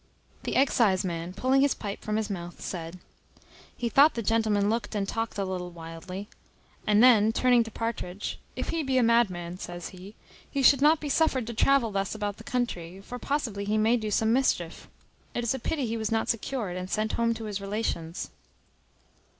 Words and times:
The 0.45 0.55
exciseman, 0.55 1.33
pulling 1.33 1.61
his 1.61 1.75
pipe 1.75 2.01
from 2.01 2.15
his 2.15 2.27
mouth, 2.27 2.59
said, 2.59 2.97
"He 3.77 3.87
thought 3.87 4.15
the 4.15 4.23
gentleman 4.23 4.67
looked 4.67 4.95
and 4.95 5.07
talked 5.07 5.37
a 5.37 5.45
little 5.45 5.69
wildly;" 5.69 6.27
and 6.87 7.03
then 7.03 7.31
turning 7.31 7.63
to 7.65 7.69
Partridge, 7.69 8.39
"if 8.55 8.69
he 8.69 8.81
be 8.81 8.97
a 8.97 9.03
madman," 9.03 9.59
says 9.59 9.89
he, 9.89 10.15
"he 10.49 10.63
should 10.63 10.81
not 10.81 11.01
be 11.01 11.07
suffered 11.07 11.45
to 11.45 11.53
travel 11.53 11.91
thus 11.91 12.15
about 12.15 12.37
the 12.37 12.43
country; 12.43 12.99
for 12.99 13.19
possibly 13.19 13.63
he 13.63 13.77
may 13.77 13.95
do 13.95 14.09
some 14.09 14.33
mischief. 14.33 14.89
It 15.35 15.43
is 15.43 15.53
a 15.53 15.59
pity 15.59 15.85
he 15.85 15.97
was 15.97 16.11
not 16.11 16.29
secured 16.29 16.77
and 16.77 16.89
sent 16.89 17.11
home 17.13 17.35
to 17.35 17.43
his 17.45 17.61
relations." 17.61 18.31